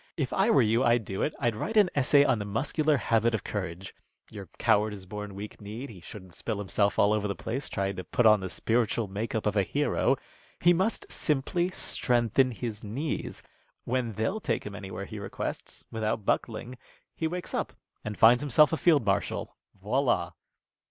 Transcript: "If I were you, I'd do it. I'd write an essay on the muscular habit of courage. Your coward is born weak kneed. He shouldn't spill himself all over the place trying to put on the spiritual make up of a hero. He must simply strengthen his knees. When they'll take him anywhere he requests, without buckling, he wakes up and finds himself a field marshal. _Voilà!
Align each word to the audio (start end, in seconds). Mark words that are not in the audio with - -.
"If 0.17 0.33
I 0.33 0.49
were 0.49 0.63
you, 0.63 0.83
I'd 0.83 1.05
do 1.05 1.21
it. 1.21 1.35
I'd 1.39 1.55
write 1.55 1.77
an 1.77 1.91
essay 1.93 2.23
on 2.23 2.39
the 2.39 2.43
muscular 2.43 2.97
habit 2.97 3.35
of 3.35 3.43
courage. 3.43 3.93
Your 4.31 4.49
coward 4.57 4.93
is 4.93 5.05
born 5.05 5.35
weak 5.35 5.61
kneed. 5.61 5.91
He 5.91 6.01
shouldn't 6.01 6.33
spill 6.33 6.57
himself 6.57 6.97
all 6.97 7.13
over 7.13 7.27
the 7.27 7.35
place 7.35 7.69
trying 7.69 7.97
to 7.97 8.03
put 8.03 8.25
on 8.25 8.39
the 8.39 8.49
spiritual 8.49 9.07
make 9.07 9.35
up 9.35 9.45
of 9.45 9.55
a 9.55 9.61
hero. 9.61 10.15
He 10.59 10.73
must 10.73 11.11
simply 11.11 11.69
strengthen 11.69 12.49
his 12.49 12.83
knees. 12.83 13.43
When 13.83 14.13
they'll 14.13 14.39
take 14.39 14.65
him 14.65 14.73
anywhere 14.73 15.05
he 15.05 15.19
requests, 15.19 15.85
without 15.91 16.25
buckling, 16.25 16.79
he 17.15 17.27
wakes 17.27 17.53
up 17.53 17.71
and 18.03 18.17
finds 18.17 18.41
himself 18.41 18.73
a 18.73 18.77
field 18.77 19.05
marshal. 19.05 19.55
_Voilà! 19.79 20.31